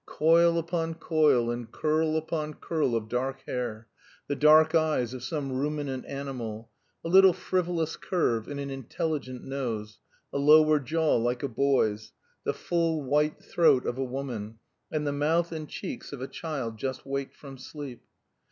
[0.07, 3.87] Coil upon coil, and curl upon curl of dark hair,
[4.25, 6.71] the dark eyes of some ruminant animal,
[7.03, 9.99] a little frivolous curve in an intelligent nose,
[10.33, 12.13] a lower jaw like a boy's,
[12.45, 14.57] the full white throat of a woman,
[14.91, 18.01] and the mouth and cheeks of a child just waked from sleep.